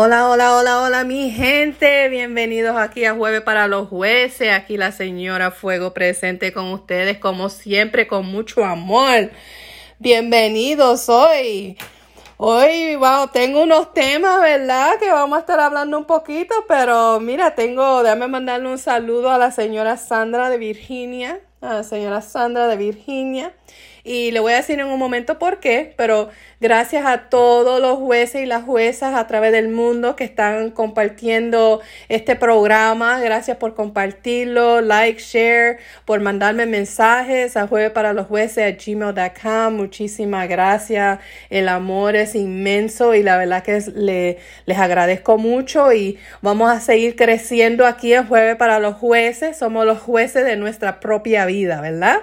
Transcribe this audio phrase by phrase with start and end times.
[0.00, 2.08] Hola, hola, hola, hola, mi gente.
[2.08, 4.52] Bienvenidos aquí a Jueves para los Jueces.
[4.52, 9.32] Aquí la señora Fuego presente con ustedes, como siempre, con mucho amor.
[9.98, 11.76] Bienvenidos hoy.
[12.36, 15.00] Hoy, wow, tengo unos temas, ¿verdad?
[15.00, 19.38] Que vamos a estar hablando un poquito, pero mira, tengo, déjame mandarle un saludo a
[19.38, 23.52] la señora Sandra de Virginia, a la señora Sandra de Virginia.
[24.08, 26.30] Y le voy a decir en un momento por qué, pero
[26.62, 31.82] gracias a todos los jueces y las juezas a través del mundo que están compartiendo
[32.08, 33.20] este programa.
[33.20, 39.74] Gracias por compartirlo, like, share, por mandarme mensajes a jueves para los jueces a gmail.com.
[39.74, 41.18] Muchísimas gracias.
[41.50, 46.80] El amor es inmenso y la verdad que le, les agradezco mucho y vamos a
[46.80, 49.58] seguir creciendo aquí en jueves para los jueces.
[49.58, 52.22] Somos los jueces de nuestra propia vida, ¿verdad?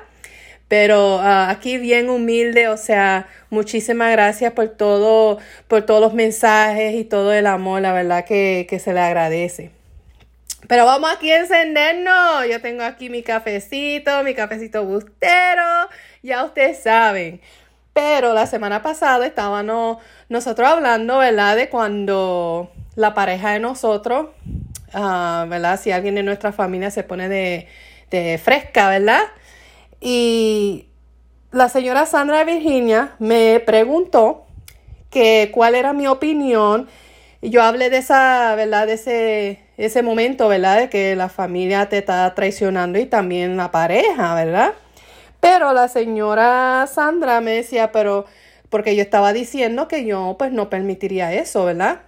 [0.68, 6.96] Pero ah, aquí bien humilde, o sea, muchísimas gracias por todo, por todos los mensajes
[6.96, 9.72] y todo el amor, la verdad que, que se le agradece.
[10.68, 12.48] Pero vamos aquí a encendernos.
[12.50, 15.90] Yo tengo aquí mi cafecito, mi cafecito bustero,
[16.24, 17.42] ya ustedes saben.
[17.94, 21.56] Pero la semana pasada estábamos nosotros hablando, ¿verdad?
[21.56, 24.30] De cuando la pareja de nosotros,
[24.94, 25.80] uh, ¿verdad?
[25.80, 27.68] Si alguien de nuestra familia se pone de,
[28.10, 29.22] de fresca, ¿verdad?
[30.08, 30.90] Y
[31.52, 34.46] la señora Sandra Virginia me preguntó
[35.10, 36.88] que cuál era mi opinión.
[37.42, 38.86] Yo hablé de esa, ¿verdad?
[38.86, 40.78] De ese, ese momento, ¿verdad?
[40.78, 44.74] De que la familia te está traicionando y también la pareja, ¿verdad?
[45.40, 48.26] Pero la señora Sandra me decía, pero
[48.70, 52.02] porque yo estaba diciendo que yo pues no permitiría eso, ¿verdad?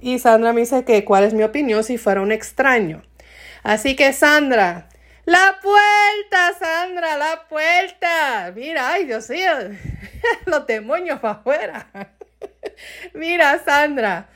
[0.00, 3.02] Y Sandra me dice que cuál es mi opinión si fuera un extraño.
[3.64, 4.89] Así que Sandra,
[5.30, 8.52] la puerta, Sandra, la puerta.
[8.54, 9.50] Mira, ay, Dios mío,
[10.46, 11.86] los demonios para afuera.
[13.14, 14.28] Mira, Sandra,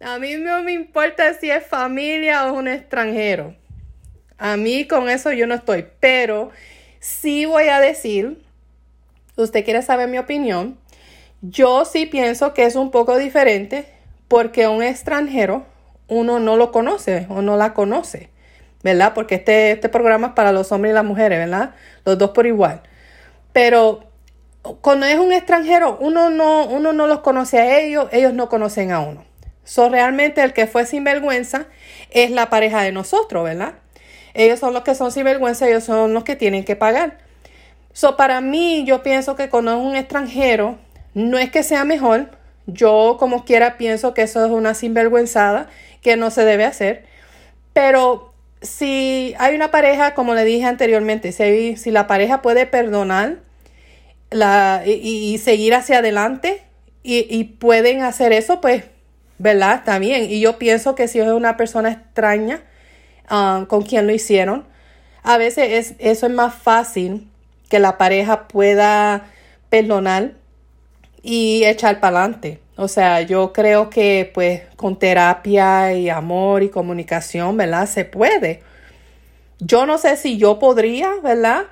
[0.00, 3.54] a mí no me importa si es familia o un extranjero.
[4.38, 6.50] A mí con eso yo no estoy, pero
[6.98, 8.42] sí voy a decir,
[9.36, 10.78] usted quiere saber mi opinión,
[11.42, 13.86] yo sí pienso que es un poco diferente
[14.28, 15.66] porque un extranjero
[16.06, 18.30] uno no lo conoce o no la conoce.
[18.82, 19.12] ¿Verdad?
[19.14, 21.74] Porque este, este programa es para los hombres y las mujeres, ¿verdad?
[22.04, 22.82] Los dos por igual.
[23.52, 24.04] Pero
[24.80, 28.92] cuando es un extranjero, uno no, uno no los conoce a ellos, ellos no conocen
[28.92, 29.24] a uno.
[29.64, 31.66] So, realmente el que fue sinvergüenza
[32.10, 33.74] es la pareja de nosotros, ¿verdad?
[34.34, 37.18] Ellos son los que son sinvergüenza, ellos son los que tienen que pagar.
[37.92, 40.78] So, para mí, yo pienso que cuando es un extranjero,
[41.14, 42.30] no es que sea mejor.
[42.66, 45.68] Yo, como quiera, pienso que eso es una sinvergüenzada
[46.00, 47.04] que no se debe hacer.
[47.72, 48.32] Pero
[48.62, 53.38] si hay una pareja, como le dije anteriormente, si, si la pareja puede perdonar
[54.30, 56.62] la, y, seguir hacia adelante
[57.02, 58.84] y, pueden hacer eso, pues,
[59.38, 59.82] ¿verdad?
[60.00, 60.30] Bien.
[60.30, 62.62] Y yo pienso que si es una persona extraña
[63.30, 64.66] um, con quien lo hicieron,
[65.22, 67.28] a veces es, eso es más fácil
[67.70, 69.26] que la pareja pueda
[69.70, 70.32] perdonar
[71.22, 72.60] y echar para adelante.
[72.76, 77.88] O sea, yo creo que pues con terapia y amor y comunicación, ¿verdad?
[77.88, 78.62] Se puede.
[79.58, 81.64] Yo no sé si yo podría, ¿verdad?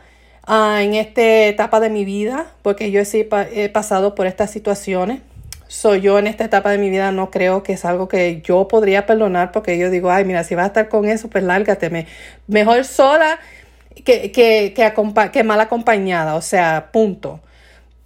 [0.45, 5.21] Ah, en esta etapa de mi vida, porque yo he, he pasado por estas situaciones.
[5.69, 8.69] Soy yo en esta etapa de mi vida no creo que es algo que yo
[8.69, 12.07] podría perdonar porque yo digo, ay, mira, si vas a estar con eso, pues lárgate.
[12.47, 13.39] Mejor sola
[14.05, 17.41] que, que, que, que mal acompañada, o sea, punto.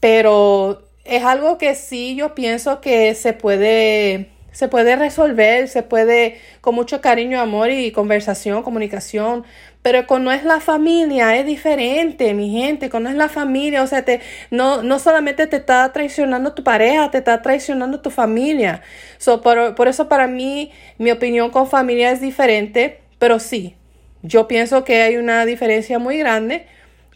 [0.01, 6.41] Pero es algo que sí yo pienso que se puede, se puede resolver, se puede
[6.61, 9.45] con mucho cariño, amor y conversación, comunicación.
[9.83, 12.91] Pero cuando es la familia es diferente, mi gente.
[12.91, 17.11] Cuando es la familia, o sea, te, no, no solamente te está traicionando tu pareja,
[17.11, 18.83] te está traicionando tu familia.
[19.19, 23.75] So, por, por eso para mí, mi opinión con familia es diferente, pero sí,
[24.23, 26.67] yo pienso que hay una diferencia muy grande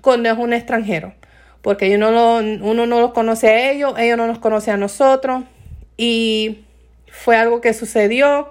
[0.01, 1.15] cuando es un extranjero
[1.65, 5.45] porque uno, lo, uno no los conoce a ellos, ellos no nos conocen a nosotros
[5.97, 6.61] y
[7.09, 8.51] fue algo que sucedió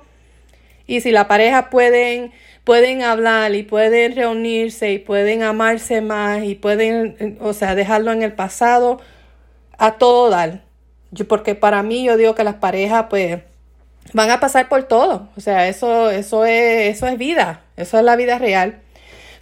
[0.88, 2.33] y si la pareja pueden
[2.63, 8.24] pueden hablar y pueden reunirse y pueden amarse más y pueden, o sea, dejarlo en
[8.24, 9.00] el pasado
[9.77, 10.63] a todo dar.
[11.12, 13.42] Yo, porque para mí yo digo que las parejas pues
[14.13, 18.04] van a pasar por todo, o sea, eso eso es eso es vida, eso es
[18.04, 18.82] la vida real.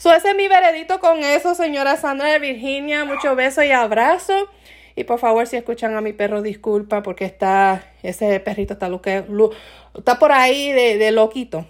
[0.01, 3.05] So, ese es mi veredito con eso, señora Sandra de Virginia.
[3.05, 4.45] Muchos besos y abrazos.
[4.95, 8.89] Y por favor, si escuchan a mi perro, disculpa porque está, ese perrito está,
[9.95, 11.67] está por ahí de, de loquito.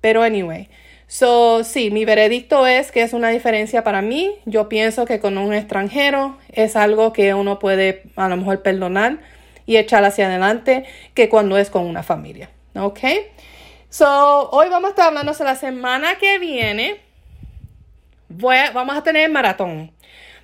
[0.00, 0.70] Pero anyway.
[1.08, 4.34] So, sí, mi veredicto es que es una diferencia para mí.
[4.46, 9.18] Yo pienso que con un extranjero es algo que uno puede a lo mejor perdonar
[9.66, 12.48] y echar hacia adelante que cuando es con una familia.
[12.76, 13.00] ¿Ok?
[13.90, 17.03] So, hoy vamos a estar hablando de la semana que viene.
[18.36, 19.92] Voy vamos a tener maratón.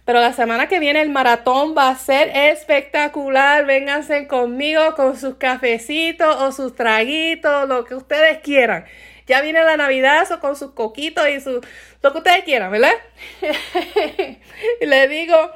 [0.05, 3.67] Pero la semana que viene el maratón va a ser espectacular.
[3.67, 8.85] Vénganse conmigo con sus cafecitos o sus traguitos, lo que ustedes quieran.
[9.27, 11.61] Ya viene la Navidad o con sus coquitos y su,
[12.01, 12.93] lo que ustedes quieran, ¿verdad?
[14.81, 15.51] y les digo,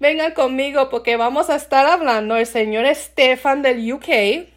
[0.00, 4.48] vengan conmigo porque vamos a estar hablando el señor Stefan del UK.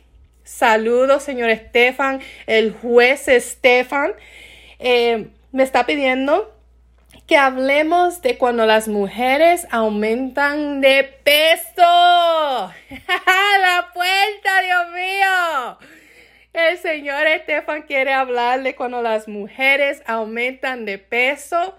[0.43, 4.13] Saludos, señor Stefan, el juez Stefan.
[4.79, 6.60] Eh, me está pidiendo
[7.27, 11.73] que hablemos de cuando las mujeres aumentan de peso.
[12.87, 15.77] la puerta, Dios mío.
[16.53, 21.77] El señor Estefan quiere hablar de cuando las mujeres aumentan de peso,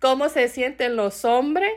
[0.00, 1.72] cómo se sienten los hombres,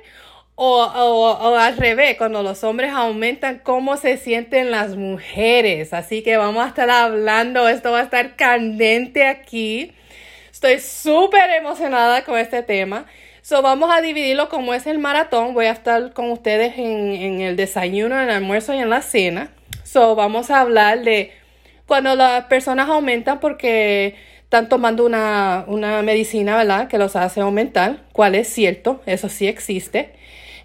[0.54, 5.94] o, o, al revés, cuando los hombres aumentan, cómo se sienten las mujeres.
[5.94, 9.94] Así que vamos a estar hablando, esto va a estar candente aquí.
[10.58, 13.06] Estoy súper emocionada con este tema.
[13.44, 15.54] So, vamos a dividirlo como es el maratón.
[15.54, 19.04] Voy a estar con ustedes en, en el desayuno, en el almuerzo y en la
[19.04, 19.52] cena.
[19.84, 21.32] So, vamos a hablar de
[21.86, 26.88] cuando las personas aumentan porque están tomando una, una medicina, ¿verdad?
[26.88, 30.16] Que los hace aumentar, cuál es cierto, eso sí existe.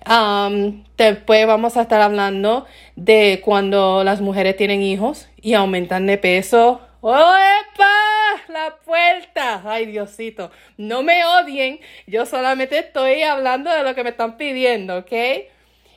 [0.09, 2.65] Um, después vamos a estar hablando
[2.97, 6.81] de cuando las mujeres tienen hijos y aumentan de peso.
[7.03, 8.12] ¡Opa!
[8.49, 9.63] La puerta.
[9.65, 11.81] Ay, Diosito, no me odien.
[12.07, 15.13] Yo solamente estoy hablando de lo que me están pidiendo, ¿ok?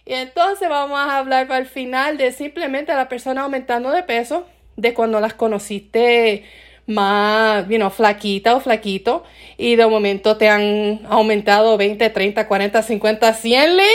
[0.05, 4.45] Y entonces vamos a hablar al final de simplemente la persona aumentando de peso,
[4.75, 6.43] de cuando las conociste
[6.87, 9.23] más, you know, flaquita o flaquito
[9.57, 13.91] y de momento te han aumentado 20, 30, 40, 50, 100 libras.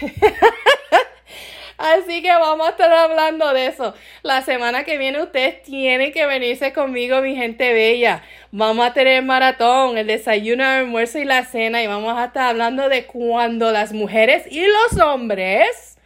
[1.78, 3.94] Así que vamos a estar hablando de eso.
[4.22, 8.22] La semana que viene ustedes tienen que venirse conmigo, mi gente bella.
[8.50, 11.82] Vamos a tener maratón, el desayuno, el almuerzo y la cena.
[11.82, 15.98] Y vamos a estar hablando de cuando las mujeres y los hombres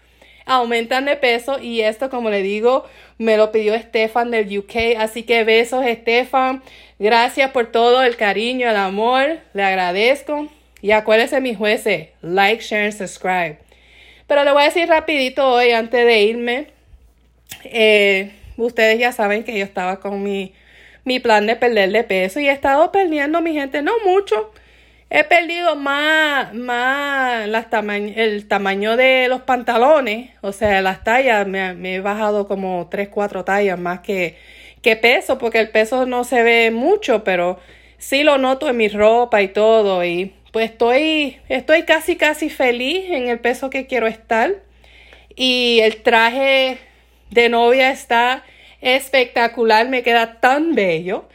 [0.45, 1.61] aumentan de peso.
[1.61, 2.85] Y esto, como le digo,
[3.19, 4.99] me lo pidió Estefan del UK.
[4.99, 6.63] Así que besos, Estefan.
[6.99, 9.39] Gracias por todo el cariño, el amor.
[9.53, 10.49] Le agradezco.
[10.83, 13.59] Y acuérdense, mis jueces, like, share, subscribe.
[14.31, 16.69] Pero le voy a decir rapidito hoy, antes de irme.
[17.65, 20.55] Eh, ustedes ya saben que yo estaba con mi,
[21.03, 24.53] mi plan de perder de peso y he estado perdiendo, mi gente, no mucho.
[25.11, 31.75] He perdido más, más las el tamaño de los pantalones, o sea, las tallas, me,
[31.75, 34.39] me, he bajado como 3, 4 tallas más que,
[34.81, 37.59] que peso, porque el peso no se ve mucho, pero
[37.99, 40.05] sí lo noto en mi ropa y todo.
[40.05, 44.55] Y pues estoy, estoy casi, casi feliz en el peso que quiero estar.
[45.37, 46.79] Y el traje
[47.31, 48.45] de novia está
[48.81, 51.29] espectacular, me queda tan bello.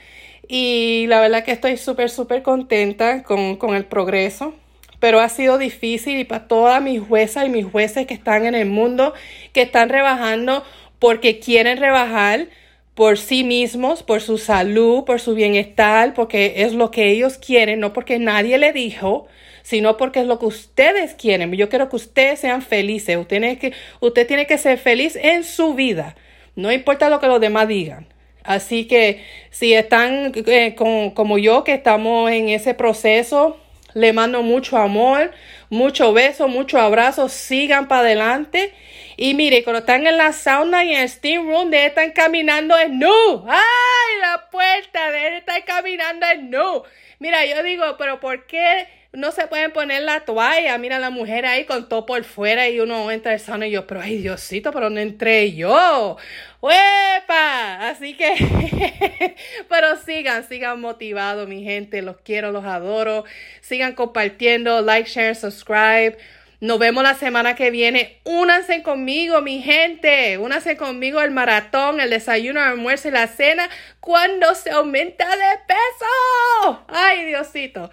[0.47, 4.53] Y la verdad que estoy súper, súper contenta con, con, el progreso.
[5.00, 8.56] Pero ha sido difícil y para todas mis juezas y mis jueces que están en
[8.56, 9.13] el mundo,
[9.53, 10.63] que están rebajando
[11.00, 12.47] porque quieren rebajar
[12.95, 17.81] por sí mismos, por su salud, por su bienestar, porque es lo que ellos quieren,
[17.81, 19.27] no porque nadie le dijo,
[19.63, 21.51] sino porque es lo que ustedes quieren.
[21.53, 23.18] Yo quiero que ustedes sean felices.
[23.18, 26.15] Usted tiene que, usted tiene que ser feliz en su vida.
[26.56, 28.07] No importa lo que los demás digan.
[28.44, 33.58] Así que si están eh, como yo, que estamos en ese proceso,
[33.96, 35.32] le mando mucho amor,
[35.70, 37.30] mucho beso, mucho abrazo.
[37.30, 38.74] Sigan para adelante
[39.18, 42.78] y mire, cuando están en la sauna y en el steam room, de están caminando
[42.78, 43.46] es no.
[43.48, 44.20] ¡Ay!
[44.20, 46.84] La puerta de estar caminando es no.
[47.20, 50.77] Mira, yo digo, pero ¿por qué no se pueden poner la toalla?
[50.77, 53.88] Mira la mujer ahí con todo por fuera y uno entra al sauna y yo,
[53.88, 56.17] pero ay Diosito, pero no entré yo.
[56.62, 57.89] ¡Huepa!
[57.89, 59.36] Así que,
[59.69, 62.01] pero sigan, sigan motivados, mi gente.
[62.01, 63.24] Los quiero, los adoro.
[63.62, 66.17] Sigan compartiendo, like, share, subscribe.
[66.62, 68.19] Nos vemos la semana que viene.
[68.24, 70.38] Únanse conmigo, mi gente.
[70.38, 73.69] Únanse conmigo el maratón, el desayuno, el almuerzo y la cena
[74.00, 76.86] cuando se aumenta de peso.
[76.88, 77.91] Ay, Diosito.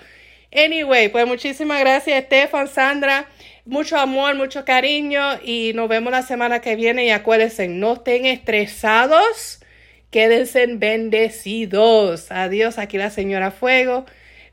[0.55, 3.27] Anyway, pues muchísimas gracias, Estefan, Sandra.
[3.65, 7.07] Mucho amor, mucho cariño y nos vemos la semana que viene.
[7.07, 9.61] Y acuérdense, no estén estresados.
[10.11, 12.31] Quédense bendecidos.
[12.31, 14.05] Adiós, aquí la señora Fuego.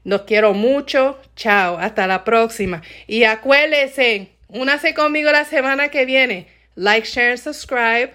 [0.05, 1.19] Los quiero mucho.
[1.35, 1.77] Chao.
[1.77, 2.81] Hasta la próxima.
[3.07, 6.47] Y acuérdense, únase conmigo la semana que viene.
[6.75, 8.11] Like, share, subscribe.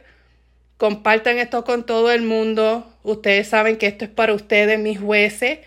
[0.78, 2.90] Compartan esto con todo el mundo.
[3.02, 5.58] Ustedes saben que esto es para ustedes, mis jueces.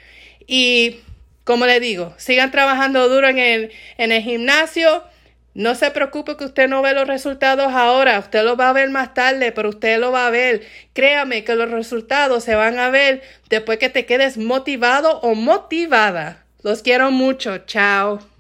[0.48, 1.02] Y
[1.48, 5.06] como les digo, sigan trabajando duro en el, en el gimnasio.
[5.54, 8.90] No se preocupe que usted no ve los resultados ahora, usted lo va a ver
[8.92, 10.62] más tarde, pero usted lo va a ver.
[10.94, 16.44] Créame que los resultados se van a ver después que te quedes motivado o motivada.
[16.64, 17.60] Los quiero mucho.
[17.60, 18.37] Chao.